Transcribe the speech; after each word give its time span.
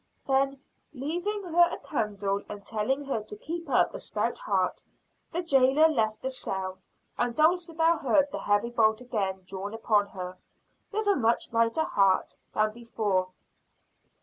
Then, 0.25 0.59
leaving 0.93 1.43
her 1.43 1.67
a 1.69 1.77
candle 1.77 2.41
and 2.49 2.65
telling 2.65 3.05
her 3.05 3.21
to 3.21 3.35
keep 3.37 3.69
up 3.69 3.93
a 3.93 3.99
stout 3.99 4.39
heart, 4.39 4.81
the 5.31 5.43
jailer 5.43 5.87
left 5.87 6.23
the 6.23 6.31
cell; 6.31 6.79
and 7.19 7.35
Dulcibel 7.35 7.99
heard 7.99 8.31
the 8.31 8.39
heavy 8.39 8.71
bolt 8.71 8.99
again 8.99 9.43
drawn 9.45 9.75
upon 9.75 10.07
her, 10.07 10.39
with 10.91 11.05
a 11.05 11.15
much 11.15 11.53
lighter 11.53 11.83
heart, 11.85 12.37
than 12.55 12.73
before. 12.73 13.29